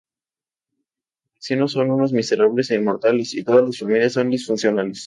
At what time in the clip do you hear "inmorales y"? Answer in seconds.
2.77-3.43